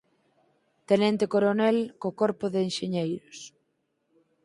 Tenente 0.89 1.31
coronel 1.33 1.77
co 1.99 2.09
Corpo 2.21 2.45
de 2.53 2.59
Enxeñeiros. 2.67 3.37